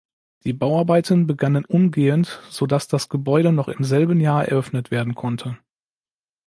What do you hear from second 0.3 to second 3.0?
Die Bauarbeiten begannen umgehend, sodass